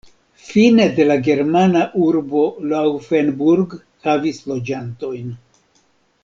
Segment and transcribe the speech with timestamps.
[0.45, 3.77] Fine de la germana urbo Laufenburg
[4.09, 5.31] havis loĝantojn.